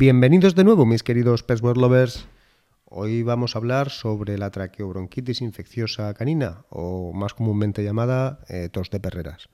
Bienvenidos 0.00 0.54
de 0.54 0.62
nuevo, 0.62 0.86
mis 0.86 1.02
queridos 1.02 1.42
Pest 1.42 1.64
Lovers. 1.64 2.28
Hoy 2.84 3.24
vamos 3.24 3.56
a 3.56 3.58
hablar 3.58 3.90
sobre 3.90 4.38
la 4.38 4.52
traqueobronquitis 4.52 5.40
infecciosa 5.40 6.14
canina, 6.14 6.62
o 6.70 7.12
más 7.12 7.34
comúnmente 7.34 7.82
llamada 7.82 8.38
eh, 8.48 8.68
tos 8.70 8.90
de 8.90 9.00
perreras. 9.00 9.48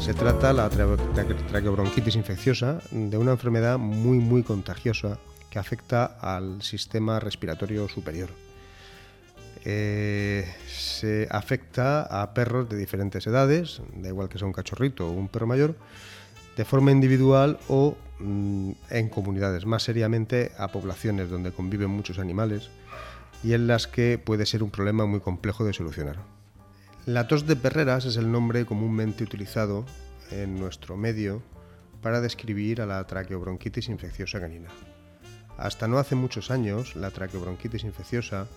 Se 0.00 0.12
trata 0.12 0.52
la 0.52 0.68
traqueobronquitis 0.68 2.16
infecciosa 2.16 2.80
de 2.90 3.16
una 3.16 3.30
enfermedad 3.30 3.78
muy 3.78 4.18
muy 4.18 4.42
contagiosa 4.42 5.20
que 5.54 5.60
afecta 5.60 6.18
al 6.20 6.62
sistema 6.62 7.20
respiratorio 7.20 7.88
superior. 7.88 8.28
Eh, 9.64 10.44
se 10.66 11.28
afecta 11.30 12.02
a 12.02 12.34
perros 12.34 12.68
de 12.68 12.76
diferentes 12.76 13.24
edades, 13.28 13.80
da 13.94 14.08
igual 14.08 14.28
que 14.28 14.36
sea 14.36 14.48
un 14.48 14.52
cachorrito 14.52 15.06
o 15.06 15.12
un 15.12 15.28
perro 15.28 15.46
mayor, 15.46 15.76
de 16.56 16.64
forma 16.64 16.90
individual 16.90 17.60
o 17.68 17.96
mm, 18.18 18.72
en 18.90 19.08
comunidades, 19.08 19.64
más 19.64 19.84
seriamente 19.84 20.50
a 20.58 20.72
poblaciones 20.72 21.30
donde 21.30 21.52
conviven 21.52 21.88
muchos 21.88 22.18
animales 22.18 22.68
y 23.44 23.52
en 23.52 23.68
las 23.68 23.86
que 23.86 24.18
puede 24.18 24.46
ser 24.46 24.64
un 24.64 24.72
problema 24.72 25.06
muy 25.06 25.20
complejo 25.20 25.64
de 25.64 25.72
solucionar. 25.72 26.16
La 27.06 27.28
tos 27.28 27.46
de 27.46 27.54
perreras 27.54 28.06
es 28.06 28.16
el 28.16 28.32
nombre 28.32 28.66
comúnmente 28.66 29.22
utilizado 29.22 29.84
en 30.32 30.58
nuestro 30.58 30.96
medio 30.96 31.42
para 32.02 32.20
describir 32.20 32.82
a 32.82 32.86
la 32.86 33.06
traqueobronquitis 33.06 33.88
infecciosa 33.88 34.40
canina. 34.40 34.68
Hasta 35.58 35.88
no 35.88 35.98
hace 35.98 36.14
muchos 36.14 36.50
años, 36.50 36.96
la 36.96 37.10
traqueobronquitis 37.10 37.84
infecciosa 37.84 38.48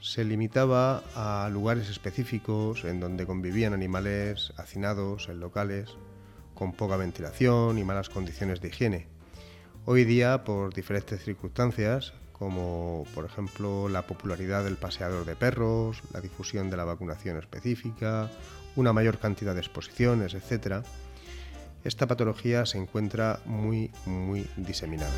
se 0.00 0.24
limitaba 0.24 1.02
a 1.14 1.48
lugares 1.48 1.88
específicos 1.88 2.84
en 2.84 2.98
donde 2.98 3.24
convivían 3.24 3.72
animales 3.72 4.52
hacinados 4.56 5.28
en 5.28 5.38
locales 5.38 5.90
con 6.54 6.72
poca 6.72 6.96
ventilación 6.96 7.78
y 7.78 7.84
malas 7.84 8.08
condiciones 8.08 8.60
de 8.60 8.68
higiene. 8.68 9.06
Hoy 9.84 10.04
día, 10.04 10.42
por 10.42 10.74
diferentes 10.74 11.24
circunstancias, 11.24 12.12
como 12.32 13.06
por 13.14 13.24
ejemplo 13.24 13.88
la 13.88 14.02
popularidad 14.02 14.64
del 14.64 14.76
paseador 14.76 15.24
de 15.24 15.36
perros, 15.36 16.02
la 16.12 16.20
difusión 16.20 16.70
de 16.70 16.76
la 16.76 16.84
vacunación 16.84 17.38
específica, 17.38 18.28
una 18.74 18.92
mayor 18.92 19.18
cantidad 19.18 19.54
de 19.54 19.60
exposiciones, 19.60 20.34
etc., 20.34 20.84
esta 21.84 22.06
patología 22.06 22.64
se 22.64 22.78
encuentra 22.78 23.40
muy, 23.44 23.90
muy 24.06 24.46
diseminada. 24.56 25.12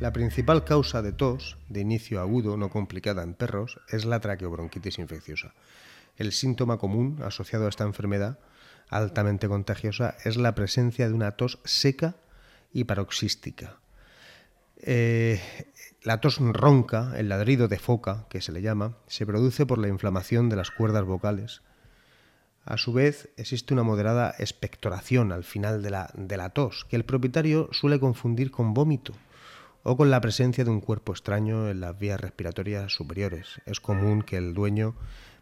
La 0.00 0.12
principal 0.12 0.62
causa 0.62 1.02
de 1.02 1.10
tos, 1.10 1.58
de 1.68 1.80
inicio 1.80 2.20
agudo 2.20 2.56
no 2.56 2.70
complicada 2.70 3.24
en 3.24 3.34
perros, 3.34 3.80
es 3.88 4.04
la 4.04 4.20
traqueobronquitis 4.20 5.00
infecciosa. 5.00 5.54
El 6.16 6.30
síntoma 6.30 6.78
común 6.78 7.18
asociado 7.24 7.66
a 7.66 7.68
esta 7.68 7.82
enfermedad 7.82 8.38
altamente 8.90 9.48
contagiosa 9.48 10.14
es 10.24 10.36
la 10.36 10.54
presencia 10.54 11.08
de 11.08 11.14
una 11.14 11.32
tos 11.32 11.58
seca 11.64 12.14
y 12.72 12.84
paroxística. 12.84 13.80
Eh, 14.76 15.40
la 16.04 16.20
tos 16.20 16.38
ronca, 16.38 17.14
el 17.16 17.28
ladrido 17.28 17.66
de 17.66 17.80
foca, 17.80 18.26
que 18.30 18.40
se 18.40 18.52
le 18.52 18.62
llama, 18.62 18.98
se 19.08 19.26
produce 19.26 19.66
por 19.66 19.78
la 19.78 19.88
inflamación 19.88 20.48
de 20.48 20.54
las 20.54 20.70
cuerdas 20.70 21.02
vocales. 21.02 21.62
A 22.64 22.76
su 22.76 22.92
vez, 22.92 23.30
existe 23.36 23.74
una 23.74 23.82
moderada 23.82 24.32
expectoración 24.38 25.32
al 25.32 25.42
final 25.42 25.82
de 25.82 25.90
la, 25.90 26.12
de 26.14 26.36
la 26.36 26.50
tos, 26.50 26.86
que 26.88 26.94
el 26.94 27.04
propietario 27.04 27.68
suele 27.72 27.98
confundir 27.98 28.52
con 28.52 28.74
vómito 28.74 29.12
o 29.82 29.96
con 29.96 30.10
la 30.10 30.20
presencia 30.20 30.64
de 30.64 30.70
un 30.70 30.80
cuerpo 30.80 31.12
extraño 31.12 31.68
en 31.68 31.80
las 31.80 31.98
vías 31.98 32.20
respiratorias 32.20 32.92
superiores. 32.92 33.60
Es 33.66 33.80
común 33.80 34.22
que 34.22 34.36
el 34.36 34.54
dueño 34.54 34.94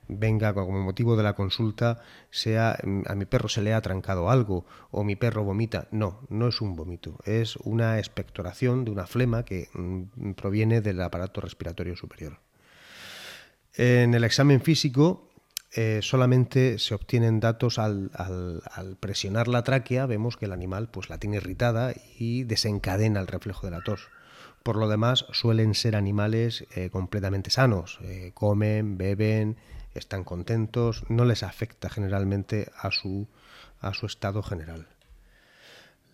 venga 0.08 0.54
como 0.54 0.80
motivo 0.80 1.16
de 1.16 1.22
la 1.22 1.34
consulta 1.34 2.00
sea 2.30 2.78
mm, 2.82 3.02
a 3.06 3.14
mi 3.14 3.24
perro 3.24 3.48
se 3.48 3.62
le 3.62 3.74
ha 3.74 3.80
trancado 3.80 4.30
algo 4.30 4.64
o 4.90 5.04
mi 5.04 5.16
perro 5.16 5.44
vomita. 5.44 5.88
No, 5.90 6.20
no 6.28 6.48
es 6.48 6.60
un 6.60 6.76
vómito, 6.76 7.18
es 7.24 7.56
una 7.56 7.98
expectoración 7.98 8.84
de 8.84 8.90
una 8.90 9.06
flema 9.06 9.44
que 9.44 9.68
mm, 9.72 10.32
proviene 10.32 10.80
del 10.80 11.00
aparato 11.00 11.40
respiratorio 11.40 11.96
superior. 11.96 12.38
En 13.74 14.14
el 14.14 14.24
examen 14.24 14.62
físico 14.62 15.28
eh, 15.72 16.00
solamente 16.02 16.78
se 16.78 16.94
obtienen 16.94 17.40
datos 17.40 17.78
al, 17.78 18.10
presionar 19.00 19.48
la 19.48 19.62
tráquea, 19.62 20.06
vemos 20.06 20.36
que 20.36 20.46
el 20.46 20.52
animal 20.52 20.88
pues, 20.90 21.10
la 21.10 21.18
tiene 21.18 21.36
irritada 21.36 21.92
y 22.18 22.44
desencadena 22.44 23.20
el 23.20 23.26
reflejo 23.26 23.66
de 23.66 23.72
la 23.72 23.82
tos. 23.82 24.08
Por 24.62 24.76
lo 24.76 24.88
demás, 24.88 25.26
suelen 25.32 25.74
ser 25.74 25.96
animales 25.96 26.66
eh, 26.74 26.90
completamente 26.90 27.50
sanos, 27.50 27.98
eh, 28.02 28.32
comen, 28.34 28.98
beben, 28.98 29.56
están 29.94 30.24
contentos, 30.24 31.04
no 31.08 31.24
les 31.24 31.42
afecta 31.42 31.88
generalmente 31.88 32.70
a 32.76 32.90
su, 32.90 33.28
a 33.80 33.94
su 33.94 34.06
estado 34.06 34.42
general. 34.42 34.88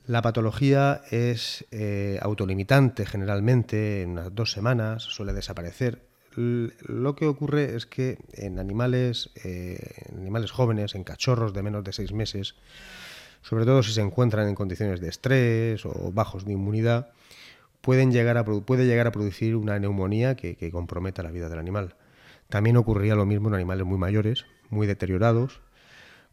La 0.07 0.21
patología 0.21 1.03
es 1.11 1.65
eh, 1.71 2.19
autolimitante 2.23 3.07
generalmente, 3.07 4.03
en 4.03 4.11
unas 4.11 4.35
dos 4.35 4.51
semanas 4.51 5.05
suele 5.05 5.33
desaparecer. 5.33 6.03
lo 6.35 7.15
que 7.15 7.27
ocurre 7.27 7.77
es 7.77 7.87
que 7.87 8.19
en 8.33 8.59
animales, 8.59 9.31
eh, 9.45 9.79
animales 10.19 10.51
jóvenes, 10.51 10.95
en 10.95 11.05
cachorros 11.05 11.53
de 11.53 11.63
menos 11.63 11.85
de 11.85 11.93
seis 11.93 12.13
meses, 12.13 12.57
sobre 13.43 13.65
todo 13.65 13.83
si 13.83 13.93
se 13.93 14.01
encuentran 14.01 14.49
en 14.49 14.55
condiciones 14.55 15.01
de 15.01 15.09
estrés 15.09 15.85
o 15.85 16.11
bajos 16.11 16.45
de 16.47 16.53
inmunidad, 16.53 17.13
pueden 17.83 18.11
llegar 18.11 18.39
a, 18.39 18.45
puede 18.45 18.87
llegar 18.87 19.07
a 19.07 19.13
producir 19.13 19.57
una 19.57 19.79
neumonía 19.79 20.35
que 20.35 20.71
comprometa 20.73 21.23
la 21.23 21.31
vida 21.31 21.51
del 21.51 21.59
animal. 21.59 21.97
También 22.49 22.77
ocurría 22.77 23.15
lo 23.15 23.27
mismo 23.27 23.49
en 23.49 23.55
animales 23.55 23.87
muy 23.87 23.99
mayores, 23.99 24.47
muy 24.71 24.87
deteriorados, 24.87 25.61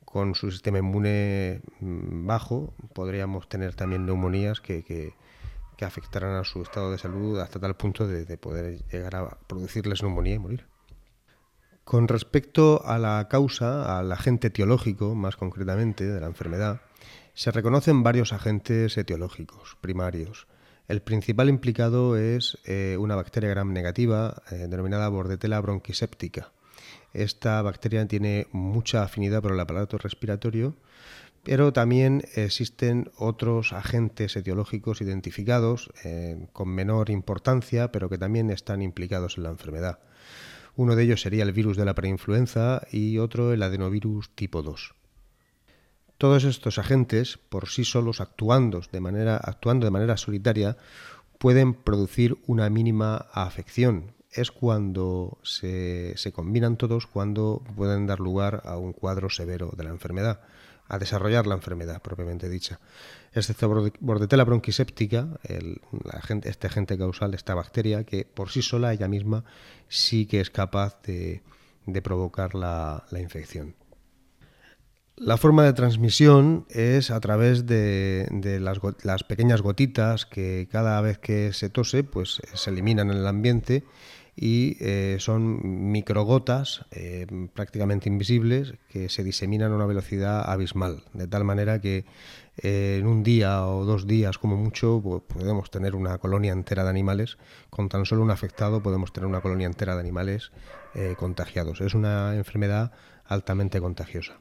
con 0.10 0.34
su 0.34 0.50
sistema 0.50 0.80
inmune 0.80 1.62
mm, 1.80 2.26
bajo, 2.26 2.74
podríamos 2.94 3.48
tener 3.48 3.76
también 3.76 4.08
neumonías 4.08 4.60
que, 4.60 4.84
que, 4.84 5.14
afectarán 5.86 6.36
a 6.36 6.44
su 6.44 6.62
estado 6.62 6.92
de 6.92 6.98
salud 6.98 7.40
hasta 7.40 7.60
tal 7.60 7.76
punto 7.78 8.06
de, 8.06 8.38
poder 8.38 8.84
llegar 8.92 9.16
a 9.16 9.38
producirles 9.48 10.02
neumonía 10.02 10.34
y 10.34 10.40
morir. 10.40 10.66
Con 11.86 12.08
respecto 12.08 12.84
a 12.86 12.98
la 12.98 13.28
causa, 13.30 13.98
al 13.98 14.12
agente 14.12 14.48
etiológico, 14.48 15.16
más 15.16 15.38
concretamente, 15.38 16.06
de 16.06 16.20
la 16.20 16.28
enfermedad, 16.28 16.82
se 17.34 17.52
reconocen 17.52 18.04
varios 18.04 18.34
agentes 18.34 18.98
etiológicos 18.98 19.78
primarios. 19.80 20.48
El 20.90 21.04
principal 21.04 21.50
implicado 21.50 22.18
es 22.18 22.58
eh, 22.66 22.98
una 23.00 23.16
bacteria 23.16 23.52
gram 23.52 23.72
negativa 23.74 24.42
eh, 24.50 24.66
denominada 24.68 25.08
Bordetella 25.08 25.62
bronquiséptica. 25.62 26.52
Esta 27.14 27.62
bacteria 27.62 28.08
tiene 28.08 28.48
mucha 28.52 29.04
afinidad 29.04 29.44
por 29.44 29.52
el 29.52 29.60
aparato 29.60 30.00
respiratorio, 30.00 30.76
pero 31.44 31.72
también 31.74 32.24
existen 32.34 33.12
otros 33.18 33.72
agentes 33.72 34.36
etiológicos 34.36 35.02
identificados 35.02 35.92
eh, 36.04 36.48
con 36.54 36.70
menor 36.70 37.12
importancia, 37.12 37.92
pero 37.92 38.10
que 38.10 38.18
también 38.18 38.50
están 38.50 38.82
implicados 38.82 39.38
en 39.38 39.44
la 39.44 39.50
enfermedad. 39.50 40.00
Uno 40.76 40.96
de 40.96 41.04
ellos 41.04 41.22
sería 41.22 41.44
el 41.44 41.54
virus 41.54 41.78
de 41.78 41.86
la 41.86 41.94
preinfluenza 41.94 42.82
y 42.92 43.20
otro 43.20 43.54
el 43.54 43.62
adenovirus 43.62 44.32
tipo 44.34 44.64
2. 44.64 44.96
Todos 46.20 46.44
estos 46.44 46.80
agentes, 46.80 47.40
por 47.48 47.70
sí 47.70 47.86
solos 47.86 48.20
actuando 48.20 48.82
de 48.92 49.00
manera, 49.00 49.38
actuando 49.38 49.86
de 49.86 49.92
manera 49.92 50.18
solitaria, 50.18 50.76
pueden 51.38 51.74
producir 51.74 52.38
una 52.46 52.70
mínima 52.70 53.28
afección. 53.32 54.12
Es 54.30 54.52
cuando 54.52 55.38
se, 55.44 56.14
combinan 56.34 56.76
todos 56.76 57.08
cuando 57.08 57.64
pueden 57.74 58.06
dar 58.06 58.20
lugar 58.20 58.64
a 58.66 58.76
un 58.76 58.92
cuadro 58.92 59.30
severo 59.30 59.72
de 59.78 59.86
la 59.86 59.92
enfermedad, 59.92 60.42
a 60.90 61.00
desarrollar 61.00 61.48
la 61.48 61.56
enfermedad 61.56 62.02
propiamente 62.02 62.50
dicha. 62.50 62.82
Excepto 63.32 63.70
Bordetella 64.02 64.44
bronquiséptica, 64.44 65.40
el, 65.44 65.80
este 66.44 66.68
agente 66.68 66.98
causal, 66.98 67.34
esta 67.34 67.56
bacteria, 67.56 68.04
que 68.04 68.26
por 68.26 68.50
sí 68.50 68.62
sola 68.62 68.92
ella 68.92 69.08
misma 69.08 69.46
sí 69.88 70.26
que 70.26 70.42
es 70.42 70.50
capaz 70.50 71.02
de, 71.04 71.42
provocar 72.04 72.56
la 72.56 73.06
infección. 73.22 73.79
La 75.20 75.36
forma 75.36 75.66
de 75.66 75.74
transmisión 75.74 76.66
es 76.70 77.12
a 77.12 77.20
través 77.20 77.66
de, 77.66 78.30
las, 79.04 79.24
pequeñas 79.26 79.62
gotitas 79.62 80.26
que 80.26 80.70
cada 80.72 81.02
vez 81.02 81.18
que 81.18 81.52
se 81.52 81.70
tose 81.70 82.06
pues 82.06 82.42
se 82.54 82.70
eliminan 82.70 83.12
en 83.12 83.18
el 83.18 83.28
ambiente 83.28 83.84
y 84.38 84.78
eh, 84.80 85.18
son 85.20 85.92
microgotas 85.92 86.86
eh, 86.92 87.28
prácticamente 87.54 88.08
invisibles 88.08 88.76
que 88.88 89.10
se 89.10 89.26
diseminan 89.26 89.74
a 89.74 89.76
una 89.76 89.86
velocidad 89.86 90.50
abismal, 90.50 91.04
de 91.12 91.28
tal 91.28 91.44
manera 91.44 91.82
que 91.82 92.06
eh, 92.56 93.00
en 93.02 93.06
un 93.06 93.22
día 93.22 93.68
o 93.68 93.84
dos 93.84 94.08
días 94.08 94.38
como 94.38 94.56
mucho 94.56 95.02
pues, 95.04 95.22
podemos 95.28 95.70
tener 95.70 95.96
una 95.96 96.18
colonia 96.20 96.54
entera 96.54 96.86
de 96.86 96.92
animales, 96.92 97.38
con 97.70 97.90
tan 97.90 98.06
solo 98.06 98.22
un 98.22 98.32
afectado 98.32 98.82
podemos 98.82 99.12
tener 99.12 99.28
una 99.28 99.42
colonia 99.42 99.68
entera 99.68 99.96
de 99.96 100.00
animales 100.00 100.52
contagiados. 101.18 101.82
Es 101.82 101.94
una 101.94 102.36
enfermedad 102.36 102.92
altamente 103.26 103.80
contagiosa. 103.80 104.40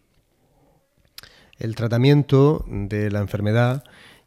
El 1.58 1.74
tratamiento 1.74 2.64
de 2.68 3.10
la 3.10 3.18
enfermedad 3.18 3.82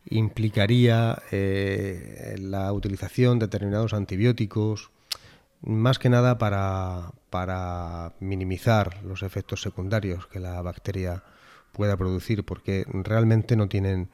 implicaría 0.10 1.22
eh, 1.32 2.36
la 2.40 2.74
utilización 2.74 3.40
de 3.40 3.46
determinados 3.46 3.94
antibióticos, 3.94 4.92
más 5.62 5.98
que 5.98 6.10
nada 6.10 6.38
para, 6.38 7.14
para 7.30 8.14
minimizar 8.20 9.02
los 9.06 9.24
efectos 9.24 9.62
secundarios 9.62 10.28
que 10.28 10.42
la 10.42 10.62
bacteria 10.62 11.24
pueda 11.72 11.96
producir, 11.96 12.44
porque 12.44 12.84
realmente 12.92 13.56
no 13.56 13.70
tienen, 13.70 14.10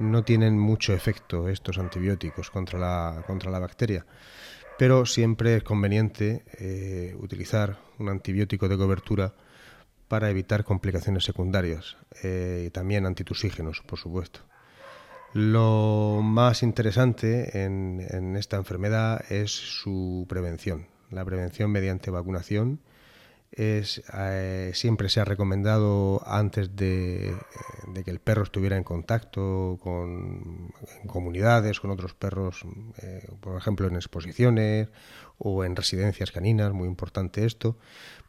no 0.00 0.24
tienen 0.24 0.58
mucho 0.58 0.92
efecto 0.92 1.48
estos 1.48 1.78
antibióticos 1.78 2.50
contra 2.50 2.80
la, 2.80 3.22
contra 3.28 3.52
la 3.52 3.60
bacteria. 3.60 4.06
Pero 4.76 5.06
siempre 5.06 5.56
es 5.56 5.62
conveniente 5.62 6.44
eh, 6.58 7.14
utilizar 7.20 7.78
un 8.00 8.08
antibiótico 8.08 8.68
de 8.68 8.76
cobertura 8.76 9.34
para 10.08 10.30
evitar 10.30 10.64
complicaciones 10.64 11.24
secundarias 11.24 11.96
eh, 12.22 12.64
y 12.66 12.70
también 12.70 13.06
antitusígenos, 13.06 13.82
por 13.86 13.98
supuesto. 13.98 14.40
Lo 15.32 16.20
más 16.22 16.62
interesante 16.62 17.64
en, 17.64 18.36
esta 18.36 18.56
enfermedad 18.56 19.22
es 19.30 19.50
su 19.50 20.24
prevención. 20.28 20.86
La 21.10 21.24
prevención 21.24 21.70
mediante 21.70 22.10
vacunación 22.10 22.80
es, 23.52 24.02
eh, 24.12 24.70
siempre 24.74 25.08
se 25.08 25.20
ha 25.20 25.24
recomendado 25.24 26.22
antes 26.26 26.76
de, 26.76 27.34
que 28.04 28.10
el 28.10 28.20
perro 28.20 28.42
estuviera 28.42 28.76
en 28.76 28.84
contacto 28.84 29.78
con 29.82 30.72
comunidades, 31.06 31.80
con 31.80 31.90
otros 31.90 32.14
perros, 32.14 32.64
eh, 33.02 33.26
por 33.40 33.56
ejemplo 33.56 33.86
en 33.86 33.96
exposiciones 33.96 34.88
o 35.38 35.64
en 35.64 35.76
residencias 35.76 36.32
caninas, 36.32 36.72
muy 36.72 36.88
importante 36.88 37.44
esto, 37.44 37.78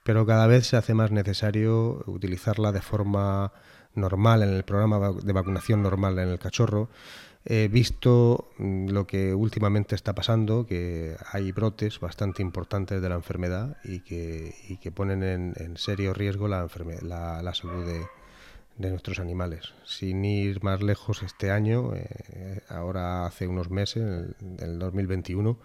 pero 0.04 0.26
cada 0.26 0.48
vez 0.48 0.68
se 0.68 0.78
hace 0.78 0.94
más 0.94 1.12
necesario 1.12 2.04
utilizarla 2.06 2.72
de 2.72 2.82
forma 2.82 3.52
normal 3.94 4.44
en 4.44 4.50
el 4.50 4.64
programa 4.64 5.12
de 5.12 5.34
vacunación 5.34 5.82
normal 5.82 6.20
en 6.20 6.30
el 6.30 6.40
cachorro, 6.40 6.90
he 7.50 7.70
visto 7.70 8.50
mm, 8.58 8.90
lo 8.90 9.08
que 9.08 9.34
últimamente 9.34 9.96
está 9.96 10.14
pasando, 10.14 10.66
que 10.66 11.16
hay 11.32 11.52
brotes 11.54 12.00
bastante 12.00 12.42
importantes 12.42 13.02
de 13.02 13.10
la 13.10 13.16
enfermedad 13.16 13.78
y 13.86 14.02
que, 14.02 14.54
que 14.82 14.92
ponen 14.92 15.24
en, 15.24 15.78
serio 15.78 16.14
riesgo 16.14 16.50
la, 16.50 16.68
la, 17.02 17.54
salud 17.54 17.86
de, 17.86 18.90
nuestros 18.90 19.20
animales. 19.20 19.74
Sin 19.86 20.26
ir 20.26 20.62
más 20.62 20.84
lejos, 20.84 21.24
este 21.24 21.50
año, 21.50 21.94
eh, 21.96 22.62
ahora 22.68 23.26
hace 23.26 23.48
unos 23.48 23.70
meses, 23.70 24.36
en 24.42 24.58
el, 24.60 24.78
2021, 24.78 25.58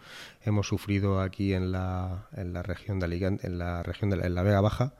hemos 0.44 0.69
sufrido 0.69 1.20
aquí 1.20 1.52
en 1.52 1.73
la, 1.73 2.29
en 2.37 2.52
la 2.52 2.62
región 2.62 3.00
de 3.00 3.06
Alicante, 3.06 3.46
en 3.46 3.58
la 3.58 3.82
región 3.82 4.08
de 4.08 4.31
la 4.31 4.43
Vega 4.43 4.61
Baja, 4.61 4.94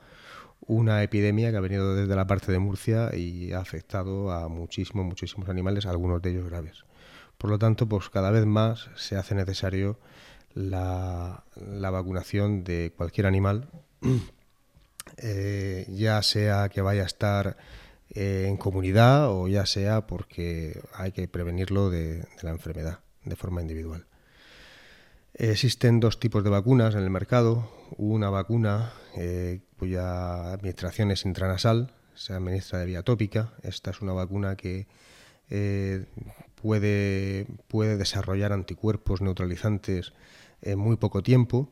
una 0.67 1.03
epidemia 1.03 1.51
que 1.51 1.57
ha 1.57 1.61
venido 1.61 1.95
desde 1.95 2.15
la 2.15 2.27
parte 2.27 2.53
de 2.53 2.59
Murcia 2.59 3.15
y 3.15 3.53
ha 3.53 3.59
afectado 3.59 4.31
a 4.31 4.49
muchísimos, 4.49 5.05
muchísimos 5.05 5.49
animales, 5.49 5.87
algunos 5.87 6.23
de 6.23 6.31
ellos 6.31 6.49
graves. 6.49 6.85
Por 7.39 7.51
lo 7.51 7.59
tanto, 7.59 7.89
pues 7.89 8.09
cada 8.09 8.31
vez 8.31 8.47
más 8.47 8.89
se 8.97 9.17
hace 9.17 9.35
necesario 9.35 9.99
la, 10.55 11.45
vacunación 11.57 12.65
de 12.65 12.93
cualquier 12.97 13.27
animal, 13.27 13.69
eh, 15.17 15.87
ya 15.89 16.23
sea 16.23 16.69
que 16.69 16.83
vaya 16.83 17.03
a 17.03 17.07
estar 17.07 17.57
eh, 18.11 18.47
en 18.49 18.57
comunidad 18.57 19.31
o 19.31 19.49
ya 19.49 19.67
sea 19.67 20.07
porque 20.07 20.81
hay 20.95 21.13
que 21.13 21.27
prevenirlo 21.29 21.91
de 21.91 22.25
la 22.43 22.51
enfermedad 22.51 23.01
de 23.25 23.37
forma 23.37 23.61
individual. 23.61 24.07
Existen 25.35 25.99
dos 25.99 26.21
tipos 26.21 26.45
de 26.45 26.51
vacunas 26.51 26.95
en 26.95 27.03
el 27.03 27.11
mercado. 27.11 27.71
Una 27.97 28.29
vacuna 28.29 28.93
eh, 29.17 29.61
cuya 29.83 30.53
administración 30.53 31.11
es 31.11 31.25
intranasal, 31.25 31.91
se 32.15 32.35
administra 32.35 32.79
de 32.79 32.87
vía 32.87 33.03
tópica. 33.03 33.55
Esta 33.65 33.91
es 33.91 34.01
una 34.01 34.13
vacuna 34.13 34.55
que 34.55 34.87
eh, 35.51 36.05
puede, 36.55 37.49
puede 37.67 37.97
desarrollar 37.97 38.53
anticuerpos 38.53 39.23
neutralizantes 39.23 40.13
en 40.61 40.79
muy 40.79 40.95
poco 40.99 41.25
tiempo. 41.25 41.69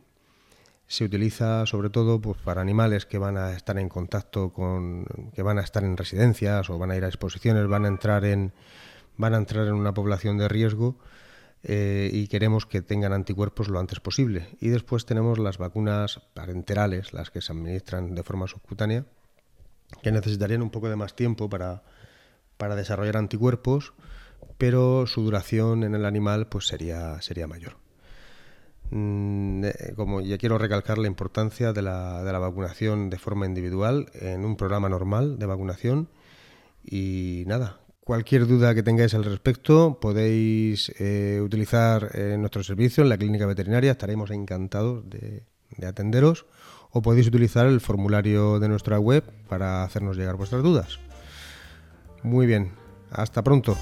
Se 0.89 1.05
utiliza 1.05 1.65
sobre 1.67 1.89
todo 1.89 2.21
pues, 2.21 2.37
para 2.39 2.61
animales 2.61 3.07
que 3.07 3.19
van 3.19 3.37
a 3.37 3.53
estar 3.53 3.79
en 3.79 3.89
contacto 3.89 4.53
con, 4.53 5.07
que 5.33 5.45
van 5.45 5.59
a 5.59 5.63
estar 5.63 5.85
en 5.85 5.97
residencias 5.97 6.69
o 6.69 6.81
van 6.81 6.91
a 6.91 6.97
ir 6.97 7.05
a 7.05 7.09
exposiciones, 7.09 7.69
van 7.69 7.85
a 7.85 7.89
entrar 7.89 8.25
en, 8.25 8.53
van 9.19 9.35
a 9.35 9.37
entrar 9.37 9.69
en 9.69 9.75
una 9.75 9.95
población 9.95 10.37
de 10.37 10.49
riesgo 10.49 10.97
eh, 11.63 12.11
y 12.13 12.29
queremos 12.29 12.67
que 12.67 12.81
tengan 12.83 13.13
anticuerpos 13.13 13.69
lo 13.69 13.79
antes 13.79 14.01
posible. 14.01 14.49
Y 14.61 14.69
después 14.69 15.05
tenemos 15.05 15.39
las 15.39 15.59
vacunas 15.59 16.21
parenterales, 16.35 17.13
las 17.13 17.31
que 17.31 17.41
se 17.41 17.53
administran 17.53 18.15
de 18.15 18.23
forma 18.23 18.47
subcutánea, 18.47 19.05
que 20.03 20.13
necesitarían 20.13 20.63
un 20.63 20.71
poco 20.71 20.89
de 20.89 20.97
más 20.97 21.15
tiempo 21.15 21.49
para, 21.49 21.83
para 22.57 22.77
desarrollar 22.77 23.17
anticuerpos, 23.17 23.93
pero 24.57 25.07
su 25.07 25.23
duración 25.23 25.85
en 25.85 25.95
el 25.95 26.05
animal 26.05 26.47
pues 26.49 26.67
sería, 26.67 27.21
sería 27.21 27.47
mayor. 27.47 27.77
Mm, 28.91 29.65
eh, 29.65 29.93
como 29.95 30.21
ya 30.21 30.39
quiero 30.39 30.59
recalcar 30.59 30.99
la 30.99 31.07
importancia 31.07 31.73
de 31.73 31.83
la, 31.83 32.25
de 32.25 32.33
la 32.33 32.39
vacunación 32.39 33.09
de 33.09 33.19
forma 33.19 33.47
individual 33.47 34.11
en 34.15 34.45
un 34.45 34.57
programa 34.57 34.89
normal 34.89 35.39
de 35.39 35.47
vacunación 35.47 36.09
y 36.85 37.45
nada, 37.47 37.81
Cualquier 38.11 38.49
duda 38.49 38.75
que 38.75 38.83
tengáis 38.83 39.15
al 39.15 39.23
respecto 39.23 40.01
podéis 40.01 40.93
eh, 40.99 41.41
utilizar 41.41 42.11
eh, 42.15 42.35
nuestro 42.37 42.65
servicio 42.65 43.05
en 43.05 43.09
la 43.09 43.17
clínica 43.17 43.47
veterinaria, 43.47 43.93
estaremos 43.93 44.33
encantados 44.33 45.09
de, 45.09 45.45
de 45.77 45.87
atenderos 45.87 46.45
o 46.91 47.03
podéis 47.03 47.29
utilizar 47.29 47.69
el 47.69 47.81
formulario 47.81 48.59
de 48.59 48.69
nuestra 48.69 48.99
web 48.99 49.23
para 49.49 49.85
hacernos 49.85 50.17
llegar 50.17 50.35
vuestras 50.35 50.65
dudas. 50.65 50.99
Muy 52.25 52.47
bien, 52.47 52.73
hasta 53.13 53.45
pronto. 53.45 53.77